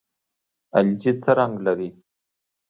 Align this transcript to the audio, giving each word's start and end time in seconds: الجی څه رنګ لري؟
الجی 0.77 1.11
څه 1.21 1.31
رنګ 1.37 1.53
لري؟ 1.65 1.89